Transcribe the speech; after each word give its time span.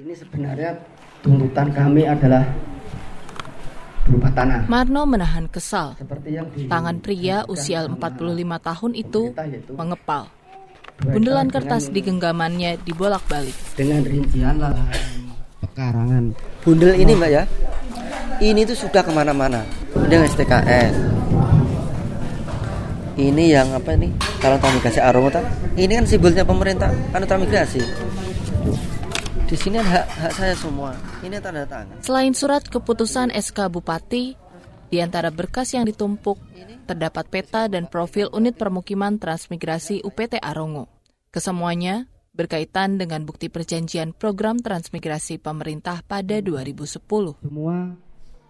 Ini 0.00 0.16
sebenarnya 0.16 0.80
tuntutan 1.20 1.68
kami 1.76 2.08
adalah 2.08 2.40
berupa 4.08 4.32
tanah. 4.32 4.64
Marno 4.64 5.04
menahan 5.04 5.44
kesal. 5.52 5.92
Seperti 6.00 6.40
yang 6.40 6.48
di 6.56 6.64
Tangan 6.64 7.04
pria 7.04 7.44
usia 7.44 7.84
45 7.84 8.00
tahun 8.64 8.92
itu 8.96 9.36
mengepal. 9.76 10.32
Bundelan 11.04 11.52
kertas 11.52 11.92
di 11.92 12.00
genggamannya 12.00 12.80
dibolak-balik. 12.80 13.52
dengan 13.76 14.00
rincian 14.08 14.56
lahan 14.56 14.88
pekarangan. 15.60 16.32
Bundel 16.64 16.96
ini 16.96 17.12
mbak 17.12 17.30
ya, 17.36 17.44
ini 18.40 18.64
tuh 18.64 18.80
sudah 18.80 19.04
ke 19.04 19.12
mana-mana. 19.12 19.68
Dengan 20.08 20.24
STKS. 20.32 20.96
Ini 23.20 23.44
yang 23.52 23.68
apa 23.76 24.00
ini? 24.00 24.08
Kalau 24.40 24.56
transmigrasi 24.56 25.00
Aromo 25.04 25.28
tak? 25.28 25.44
Ini 25.76 25.92
kan 26.00 26.08
simbolnya 26.08 26.40
pemerintah 26.40 26.88
anu 27.12 27.28
transmigrasi. 27.28 27.84
Di 29.50 29.58
sini 29.58 29.82
hak 29.82 30.06
hak 30.06 30.32
saya 30.38 30.54
semua. 30.54 30.94
Ini 31.26 31.42
tanda 31.42 31.66
tangan. 31.66 31.98
Selain 32.06 32.30
surat 32.38 32.62
keputusan 32.62 33.34
SK 33.34 33.66
Bupati, 33.66 34.38
di 34.86 35.02
antara 35.02 35.34
berkas 35.34 35.74
yang 35.74 35.90
ditumpuk, 35.90 36.38
terdapat 36.86 37.26
peta 37.26 37.66
dan 37.66 37.90
profil 37.90 38.30
unit 38.30 38.54
permukiman 38.54 39.18
transmigrasi 39.18 40.06
UPT 40.06 40.38
Arongo. 40.38 40.86
Kesemuanya 41.34 42.06
berkaitan 42.30 42.94
dengan 43.02 43.26
bukti 43.26 43.50
perjanjian 43.50 44.14
program 44.14 44.62
transmigrasi 44.62 45.42
pemerintah 45.42 46.06
pada 46.06 46.38
2010. 46.38 47.42
Semua 47.42 47.90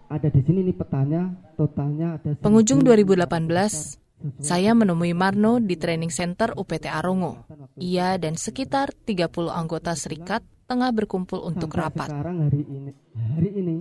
ada 0.05 0.27
di 0.29 0.41
sini 0.45 0.69
nih 0.69 0.77
petanya, 0.77 1.33
totalnya 1.57 2.21
ada 2.21 2.37
Penghujung 2.45 2.85
2018, 2.85 4.37
saya 4.37 4.77
menemui 4.77 5.17
Marno 5.17 5.57
di 5.57 5.73
training 5.81 6.13
center 6.13 6.53
UPT 6.53 6.85
Arongo. 6.93 7.41
Ia 7.81 8.21
dan 8.21 8.37
sekitar 8.37 8.93
30 8.93 9.49
anggota 9.49 9.97
serikat 9.97 10.45
tengah 10.71 10.95
berkumpul 10.95 11.43
untuk 11.43 11.67
Sampai 11.75 11.83
rapat. 11.83 12.07
Sekarang 12.07 12.37
hari 12.47 12.63
ini, 12.63 12.91
hari 13.35 13.49
ini 13.59 13.75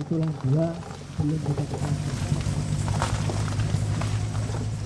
itulah 0.00 0.30
dua 0.40 0.66
belum. 1.20 1.40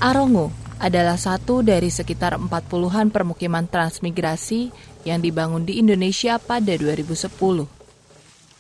Arongo 0.03 0.51
adalah 0.83 1.15
satu 1.15 1.63
dari 1.63 1.95
sekitar 1.95 2.35
40-an 2.43 3.15
permukiman 3.15 3.71
transmigrasi 3.71 4.75
yang 5.07 5.23
dibangun 5.23 5.63
di 5.63 5.79
Indonesia 5.79 6.43
pada 6.43 6.75
2010. 6.75 7.31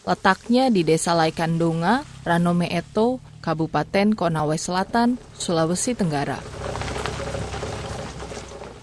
Letaknya 0.06 0.70
di 0.70 0.86
Desa 0.86 1.18
Laikandonga, 1.18 2.06
Ranome 2.22 2.70
Eto, 2.70 3.18
Kabupaten 3.42 4.14
Konawe 4.14 4.54
Selatan, 4.54 5.18
Sulawesi 5.34 5.98
Tenggara. 5.98 6.38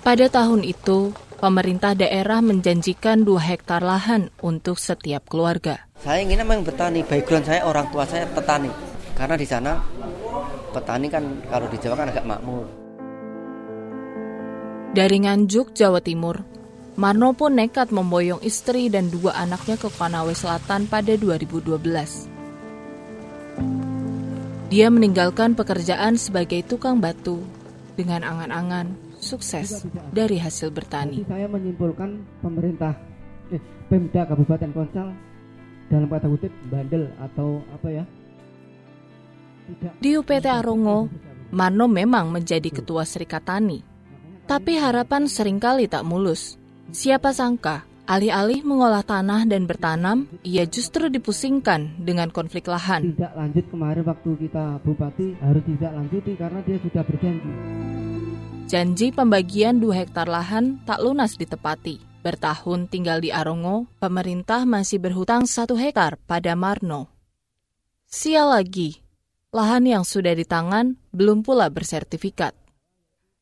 Pada 0.03 0.27
tahun 0.27 0.67
itu, 0.67 1.15
pemerintah 1.43 1.91
daerah 1.91 2.39
menjanjikan 2.39 3.27
2 3.27 3.35
hektar 3.35 3.83
lahan 3.83 4.31
untuk 4.39 4.79
setiap 4.79 5.27
keluarga. 5.27 5.91
Saya 5.99 6.23
ingin 6.23 6.39
memang 6.47 6.63
bertani. 6.63 7.03
Background 7.03 7.43
saya 7.43 7.67
orang 7.67 7.91
tua 7.91 8.07
saya 8.07 8.23
petani. 8.31 8.71
Karena 9.11 9.35
di 9.35 9.43
sana 9.43 9.75
petani 10.71 11.11
kan 11.11 11.43
kalau 11.51 11.67
di 11.67 11.75
Jawa 11.83 11.99
kan 11.99 12.07
agak 12.15 12.23
makmur. 12.23 12.63
Dari 14.95 15.17
Nganjuk, 15.19 15.75
Jawa 15.75 15.99
Timur, 15.99 16.47
Marno 16.95 17.35
pun 17.35 17.59
nekat 17.59 17.91
memboyong 17.91 18.39
istri 18.45 18.87
dan 18.87 19.11
dua 19.11 19.35
anaknya 19.35 19.75
ke 19.75 19.91
Konawe 19.91 20.31
Selatan 20.31 20.87
pada 20.87 21.11
2012. 21.17 21.75
Dia 24.71 24.87
meninggalkan 24.93 25.59
pekerjaan 25.59 26.15
sebagai 26.15 26.63
tukang 26.63 27.01
batu 27.03 27.41
dengan 27.97 28.21
angan-angan 28.21 29.12
sukses 29.23 29.87
dari 30.11 30.37
hasil 30.37 30.69
bertani. 30.69 31.23
Jadi 31.23 31.31
saya 31.31 31.47
menyimpulkan 31.47 32.19
pemerintah 32.43 32.93
eh, 33.49 33.61
Pemda 33.87 34.27
Kabupaten 34.27 34.71
Konsal 34.75 35.07
dalam 35.87 36.07
kata 36.11 36.27
kutip 36.27 36.51
bandel 36.67 37.07
atau 37.21 37.63
apa 37.71 37.87
ya? 37.87 38.03
Tidak 39.63 39.93
Di 40.03 40.19
UPT 40.19 40.45
Arongo, 40.51 41.07
Marno 41.53 41.85
memang 41.87 42.33
menjadi 42.33 42.67
ketua 42.67 43.07
Serikat 43.07 43.47
Tani. 43.47 43.79
Tapi 44.43 44.75
harapan 44.75 45.29
sering 45.29 45.61
kali 45.61 45.87
tak 45.87 46.03
mulus. 46.03 46.59
Siapa 46.91 47.31
sangka, 47.31 47.87
alih-alih 48.03 48.59
mengolah 48.67 49.05
tanah 49.07 49.47
dan 49.47 49.63
bertanam, 49.63 50.27
ia 50.43 50.67
justru 50.67 51.07
dipusingkan 51.07 52.03
dengan 52.03 52.27
konflik 52.27 52.67
lahan. 52.67 53.15
tidak 53.15 53.33
lanjut 53.39 53.65
kemarin 53.71 54.03
waktu 54.03 54.29
kita 54.43 54.83
bupati 54.83 55.27
harus 55.39 55.63
tidak 55.63 55.91
lanjuti 55.95 56.31
karena 56.35 56.59
dia 56.67 56.77
sudah 56.83 57.03
berjanji. 57.07 57.51
Janji 58.63 59.11
pembagian 59.13 59.77
2 59.77 59.91
hektar 59.91 60.25
lahan 60.25 60.81
tak 60.87 61.03
lunas 61.03 61.35
ditepati. 61.37 61.99
Bertahun 62.23 62.87
tinggal 62.87 63.19
di 63.19 63.29
Arongo, 63.29 63.85
pemerintah 63.99 64.63
masih 64.63 65.03
berhutang 65.03 65.43
1 65.43 65.75
hektar 65.75 66.15
pada 66.23 66.55
Marno. 66.55 67.11
Sial 68.07 68.55
lagi, 68.55 69.03
lahan 69.51 69.83
yang 69.83 70.07
sudah 70.07 70.31
di 70.31 70.47
tangan 70.47 70.95
belum 71.11 71.43
pula 71.43 71.67
bersertifikat. 71.67 72.55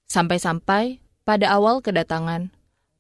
Sampai-sampai 0.10 1.00
pada 1.22 1.54
awal 1.54 1.86
kedatangan, 1.86 2.50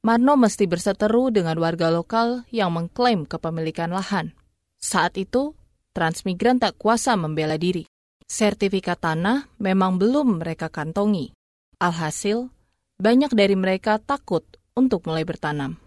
Marno 0.06 0.34
mesti 0.38 0.70
berseteru 0.70 1.34
dengan 1.34 1.58
warga 1.58 1.90
lokal 1.90 2.46
yang 2.53 2.72
mengklaim 2.78 3.26
kepemilikan 3.26 3.90
lahan. 3.90 4.38
Saat 4.78 5.18
itu, 5.18 5.58
transmigran 5.98 6.62
tak 6.62 6.78
kuasa 6.78 7.18
membela 7.18 7.58
diri. 7.58 7.90
Sertifikat 8.30 9.02
tanah 9.02 9.50
memang 9.58 9.98
belum 9.98 10.40
mereka 10.40 10.70
kantongi. 10.70 11.34
Alhasil, 11.81 12.53
banyak 13.02 13.34
dari 13.34 13.58
mereka 13.58 13.97
takut 13.97 14.46
untuk 14.78 15.02
mulai 15.09 15.25
bertanam. 15.25 15.81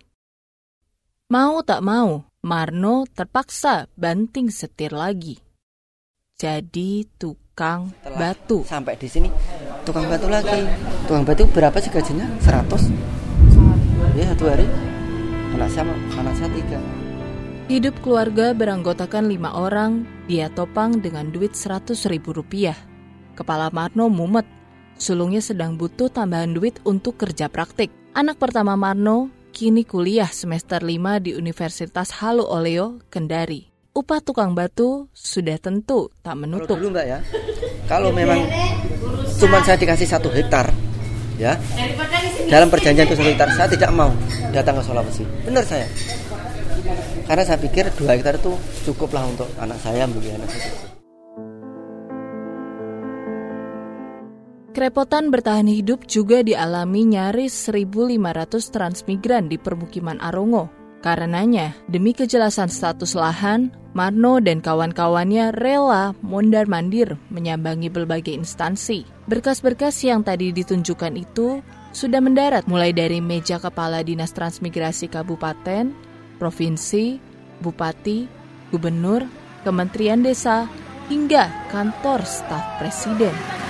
Mau 1.31 1.62
tak 1.62 1.87
mau, 1.87 2.27
Marno 2.43 3.06
terpaksa 3.06 3.87
banting 3.94 4.50
setir 4.50 4.91
lagi. 4.91 5.38
Jadi 6.34 7.06
tukang 7.15 7.94
Setelah 8.03 8.19
batu. 8.19 8.66
Sampai 8.66 8.99
di 8.99 9.06
sini 9.06 9.31
tukang 9.87 10.10
batu 10.10 10.27
lagi. 10.27 10.66
Tukang 11.06 11.22
batu 11.22 11.47
berapa 11.54 11.78
sih 11.78 11.94
gajinya? 11.94 12.27
100. 12.43 14.19
Ya 14.19 14.34
satu 14.34 14.50
hari. 14.50 14.66
Anak 15.54 15.71
saya 15.71 15.94
anak 15.94 16.34
saya 16.34 16.50
tiga. 16.59 16.83
Hidup 17.71 18.03
keluarga 18.03 18.50
beranggotakan 18.50 19.31
lima 19.31 19.54
orang, 19.54 20.03
dia 20.27 20.50
topang 20.50 20.99
dengan 20.99 21.31
duit 21.31 21.54
100 21.54 21.94
ribu 22.10 22.34
rupiah. 22.34 22.75
Kepala 23.38 23.71
Marno 23.71 24.10
mumet, 24.10 24.64
sulungnya 24.99 25.43
sedang 25.43 25.75
butuh 25.75 26.10
tambahan 26.10 26.55
duit 26.55 26.78
untuk 26.87 27.19
kerja 27.19 27.50
praktik. 27.50 27.91
Anak 28.15 28.38
pertama 28.38 28.78
Marno 28.78 29.31
kini 29.55 29.87
kuliah 29.87 30.27
semester 30.27 30.82
5 30.82 31.22
di 31.22 31.31
Universitas 31.38 32.10
Halu 32.19 32.43
Oleo, 32.43 32.99
Kendari. 33.06 33.71
Upah 33.94 34.19
tukang 34.19 34.59
batu 34.59 35.06
sudah 35.15 35.54
tentu 35.62 36.10
tak 36.19 36.34
Kalau 36.34 36.43
menutup. 36.43 36.75
dulu 36.75 36.91
mbak 36.91 37.06
ya, 37.06 37.19
kalau 37.87 38.10
memang 38.10 38.43
cuma 39.38 39.62
saya 39.62 39.78
dikasih 39.78 40.10
satu 40.10 40.34
hektar, 40.34 40.75
ya 41.38 41.54
dalam 42.50 42.66
perjanjian 42.66 43.06
itu 43.06 43.15
satu 43.15 43.31
hektar, 43.31 43.49
saya 43.54 43.71
tidak 43.71 43.94
mau 43.94 44.10
datang 44.50 44.78
ke 44.78 44.83
Sulawesi. 44.83 45.22
Benar 45.47 45.62
saya. 45.62 45.87
Karena 47.25 47.43
saya 47.47 47.59
pikir 47.62 47.94
dua 47.94 48.19
hektar 48.19 48.34
itu 48.34 48.53
cukuplah 48.83 49.25
untuk 49.31 49.47
anak 49.62 49.78
saya, 49.78 50.10
bagi 50.10 50.31
anak 50.34 50.50
saya. 50.50 50.94
Kerepotan 54.75 55.31
bertahan 55.31 55.71
hidup 55.71 56.03
juga 56.11 56.43
dialami 56.43 57.07
nyaris 57.07 57.71
1.500 57.71 58.75
transmigran 58.75 59.47
di 59.47 59.55
permukiman 59.55 60.19
Arongo. 60.19 60.67
Karenanya, 60.99 61.79
demi 61.87 62.11
kejelasan 62.11 62.67
status 62.67 63.15
lahan, 63.15 63.71
Marno 63.95 64.43
dan 64.43 64.59
kawan-kawannya 64.59 65.55
rela 65.55 66.19
mondar-mandir 66.27 67.15
menyambangi 67.31 67.87
berbagai 67.87 68.34
instansi. 68.34 69.07
Berkas-berkas 69.31 69.95
yang 70.03 70.27
tadi 70.27 70.51
ditunjukkan 70.51 71.15
itu 71.23 71.63
sudah 71.95 72.19
mendarat 72.19 72.67
mulai 72.67 72.91
dari 72.91 73.23
meja 73.23 73.63
kepala 73.63 74.03
Dinas 74.03 74.34
Transmigrasi 74.34 75.07
Kabupaten, 75.07 75.95
Provinsi, 76.43 77.23
Bupati, 77.63 78.27
Gubernur, 78.75 79.22
Kementerian 79.63 80.27
Desa, 80.27 80.66
hingga 81.07 81.47
kantor 81.71 82.27
staf 82.27 82.83
presiden. 82.83 83.64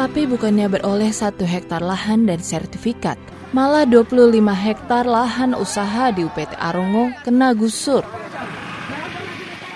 Tapi 0.00 0.24
bukannya 0.24 0.80
beroleh 0.80 1.12
satu 1.12 1.44
hektar 1.44 1.84
lahan 1.84 2.24
dan 2.24 2.40
sertifikat, 2.40 3.20
malah 3.52 3.84
25 3.84 4.32
hektar 4.48 5.04
lahan 5.04 5.52
usaha 5.52 6.08
di 6.08 6.24
UPT 6.24 6.56
Arongo 6.56 7.12
kena 7.20 7.52
gusur. 7.52 8.00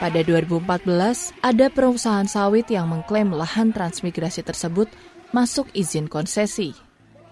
Pada 0.00 0.24
2014, 0.24 1.28
ada 1.44 1.68
perusahaan 1.68 2.24
sawit 2.24 2.72
yang 2.72 2.88
mengklaim 2.88 3.36
lahan 3.36 3.68
transmigrasi 3.68 4.40
tersebut 4.40 4.88
masuk 5.36 5.68
izin 5.76 6.08
konsesi. 6.08 6.72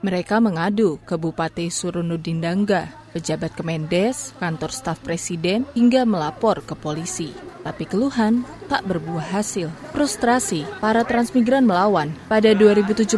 Mereka 0.03 0.43
mengadu 0.43 0.99
ke 1.07 1.15
Bupati 1.15 1.71
Surunudin 1.71 2.43
Dangga, 2.43 2.91
pejabat 3.15 3.55
Kemendes, 3.55 4.35
kantor 4.43 4.75
staf 4.75 4.99
presiden, 4.99 5.63
hingga 5.79 6.03
melapor 6.03 6.59
ke 6.67 6.75
polisi. 6.75 7.31
Tapi 7.63 7.87
keluhan 7.87 8.43
tak 8.67 8.83
berbuah 8.83 9.39
hasil. 9.39 9.71
Frustrasi, 9.95 10.67
para 10.83 11.07
transmigran 11.07 11.63
melawan. 11.63 12.11
Pada 12.27 12.51
2017, 12.51 13.15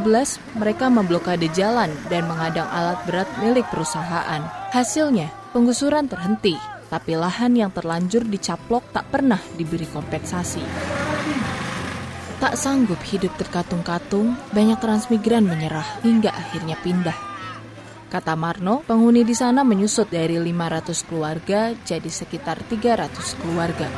mereka 0.61 0.93
memblokade 0.93 1.49
jalan 1.57 1.89
dan 2.13 2.29
mengadang 2.29 2.69
alat 2.69 3.01
berat 3.09 3.33
milik 3.41 3.65
perusahaan. 3.73 4.45
Hasilnya, 4.69 5.33
penggusuran 5.57 6.05
terhenti, 6.05 6.61
tapi 6.93 7.17
lahan 7.17 7.57
yang 7.57 7.73
terlanjur 7.73 8.29
dicaplok 8.29 8.93
tak 8.93 9.09
pernah 9.09 9.41
diberi 9.57 9.89
kompensasi. 9.89 10.61
Tak 12.45 12.61
sanggup 12.61 13.01
hidup 13.09 13.33
terkatung-katung, 13.41 14.37
banyak 14.53 14.77
transmigran 14.77 15.49
menyerah 15.49 16.05
hingga 16.05 16.29
akhirnya 16.29 16.77
pindah. 16.77 17.17
Kata 18.13 18.37
Marno, 18.37 18.85
penghuni 18.85 19.25
di 19.25 19.33
sana 19.33 19.65
menyusut 19.65 20.13
dari 20.13 20.37
500 20.37 21.09
keluarga 21.09 21.73
jadi 21.73 22.05
sekitar 22.05 22.61
300 22.69 23.41
keluarga. 23.41 23.89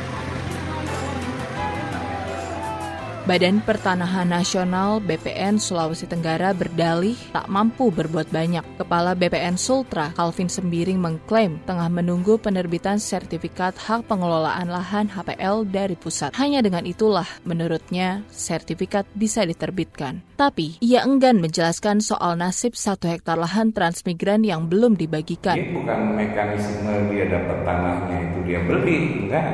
Badan 3.27 3.59
Pertanahan 3.59 4.23
Nasional 4.23 5.03
BPN 5.03 5.59
Sulawesi 5.59 6.07
Tenggara 6.07 6.55
berdalih 6.55 7.11
tak 7.35 7.51
mampu 7.51 7.91
berbuat 7.91 8.31
banyak. 8.31 8.63
Kepala 8.79 9.19
BPN 9.19 9.59
Sultra, 9.59 10.15
Calvin 10.15 10.47
Sembiring 10.47 10.95
mengklaim 10.95 11.59
tengah 11.67 11.91
menunggu 11.91 12.39
penerbitan 12.39 13.03
sertifikat 13.03 13.75
hak 13.75 14.07
pengelolaan 14.07 14.71
lahan 14.71 15.11
HPL 15.11 15.67
dari 15.67 15.99
pusat. 15.99 16.39
Hanya 16.39 16.63
dengan 16.63 16.87
itulah, 16.87 17.27
menurutnya, 17.43 18.23
sertifikat 18.31 19.03
bisa 19.11 19.43
diterbitkan. 19.43 20.23
Tapi, 20.39 20.79
ia 20.79 21.03
enggan 21.03 21.43
menjelaskan 21.43 21.99
soal 21.99 22.39
nasib 22.39 22.79
satu 22.79 23.11
hektar 23.11 23.35
lahan 23.35 23.75
transmigran 23.75 24.47
yang 24.47 24.71
belum 24.71 24.95
dibagikan. 24.95 25.59
Ini 25.59 25.75
bukan 25.75 26.15
mekanisme 26.15 27.11
dia 27.11 27.27
dapat 27.27 27.59
tanahnya 27.67 28.17
itu 28.23 28.39
dia 28.47 28.63
beli, 28.63 29.27
enggak 29.27 29.51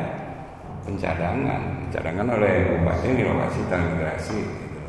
pencadangan 0.86 1.83
pencadangan 1.94 2.26
oleh 2.42 2.74
bupati 2.74 3.06
di 3.14 3.22
lokasi 3.22 3.70
transmigrasi 3.70 4.42
gitu. 4.42 4.82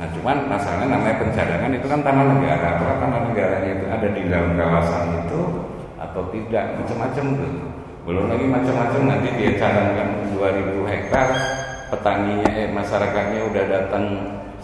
nah 0.00 0.08
cuman 0.16 0.48
masalahnya 0.48 0.96
namanya 0.96 1.20
pencadangan 1.20 1.76
itu 1.76 1.84
kan 1.92 2.00
tanah 2.00 2.24
negara 2.24 2.80
apakah 2.80 2.96
tanah 2.96 3.20
negaranya 3.28 3.70
itu 3.76 3.84
ada 3.84 4.08
di 4.08 4.22
dalam 4.32 4.56
kawasan 4.56 5.28
itu 5.28 5.40
atau 6.00 6.22
tidak 6.32 6.64
macam-macam 6.80 7.24
tuh 7.36 7.52
belum 8.08 8.32
lagi 8.32 8.48
macam-macam 8.48 9.00
nanti 9.12 9.28
dia 9.36 9.60
cadangkan 9.60 10.08
2000 10.32 10.88
hektar 10.88 11.28
petaninya 11.92 12.48
eh, 12.48 12.72
masyarakatnya 12.72 13.40
udah 13.52 13.64
datang 13.68 14.04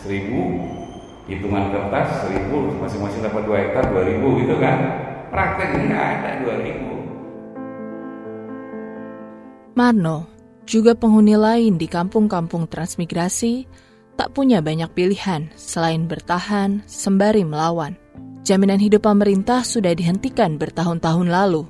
1000 0.00 1.28
hitungan 1.28 1.68
kertas 1.68 2.32
1000 2.32 2.48
masing-masing 2.80 3.20
dapat 3.20 3.44
2 3.44 3.60
hektar 3.60 3.92
2000 3.92 4.40
gitu 4.40 4.56
kan. 4.56 4.78
Prakteknya 5.28 5.80
nggak 5.84 6.06
ada 6.16 6.30
2000 6.48 6.94
Marno, 9.74 10.33
juga 10.64 10.96
penghuni 10.96 11.36
lain 11.36 11.76
di 11.76 11.86
kampung-kampung 11.88 12.68
transmigrasi, 12.68 13.68
tak 14.16 14.32
punya 14.32 14.64
banyak 14.64 14.90
pilihan 14.92 15.52
selain 15.54 16.08
bertahan 16.08 16.82
sembari 16.88 17.44
melawan. 17.44 17.96
Jaminan 18.44 18.80
hidup 18.80 19.08
pemerintah 19.08 19.64
sudah 19.64 19.96
dihentikan 19.96 20.60
bertahun-tahun 20.60 21.28
lalu, 21.32 21.64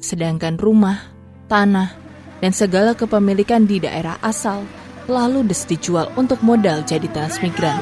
sedangkan 0.00 0.56
rumah, 0.56 1.12
tanah, 1.52 1.92
dan 2.40 2.52
segala 2.52 2.96
kepemilikan 2.96 3.68
di 3.68 3.80
daerah 3.80 4.16
asal 4.24 4.64
lalu 5.04 5.44
des 5.44 5.68
dijual 5.68 6.08
untuk 6.16 6.40
modal 6.40 6.80
jadi 6.84 7.08
transmigran. 7.12 7.76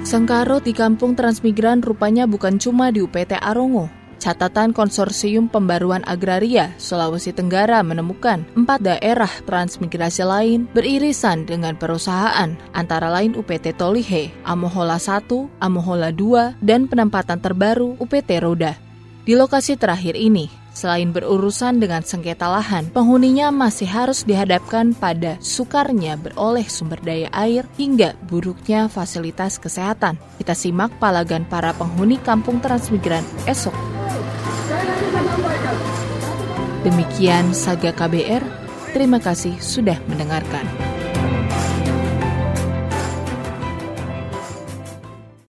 Sengkarut 0.00 0.64
di 0.64 0.74
kampung 0.74 1.14
transmigran 1.14 1.84
rupanya 1.84 2.24
bukan 2.26 2.58
cuma 2.58 2.90
di 2.90 3.04
UPT 3.04 3.36
Arongo, 3.36 3.99
Catatan 4.20 4.76
Konsorsium 4.76 5.48
Pembaruan 5.48 6.04
Agraria 6.04 6.76
Sulawesi 6.76 7.32
Tenggara 7.32 7.80
menemukan 7.80 8.44
empat 8.52 8.84
daerah 8.84 9.32
transmigrasi 9.48 10.22
lain 10.28 10.68
beririsan 10.76 11.48
dengan 11.48 11.80
perusahaan, 11.80 12.52
antara 12.76 13.08
lain 13.08 13.32
UPT 13.32 13.72
Tolihe, 13.80 14.28
Amohola 14.44 15.00
1, 15.00 15.24
Amohola 15.56 16.12
2, 16.12 16.60
dan 16.60 16.84
penempatan 16.84 17.40
terbaru 17.40 17.96
UPT 17.96 18.44
Roda. 18.44 18.76
Di 19.24 19.32
lokasi 19.32 19.80
terakhir 19.80 20.20
ini, 20.20 20.60
Selain 20.70 21.10
berurusan 21.10 21.82
dengan 21.82 22.06
sengketa 22.06 22.46
lahan, 22.46 22.94
penghuninya 22.94 23.50
masih 23.50 23.90
harus 23.90 24.22
dihadapkan 24.22 24.94
pada 24.94 25.34
sukarnya 25.42 26.14
beroleh 26.14 26.64
sumber 26.70 27.02
daya 27.02 27.26
air 27.34 27.66
hingga 27.74 28.14
buruknya 28.30 28.86
fasilitas 28.86 29.58
kesehatan. 29.58 30.14
Kita 30.38 30.54
simak 30.54 30.94
palagan 31.02 31.42
para 31.42 31.74
penghuni 31.74 32.22
kampung 32.22 32.62
transmigran 32.62 33.26
esok. 33.50 33.89
Demikian 36.80 37.52
Saga 37.52 37.92
KBR, 37.92 38.40
terima 38.96 39.20
kasih 39.20 39.52
sudah 39.60 40.00
mendengarkan. 40.08 40.64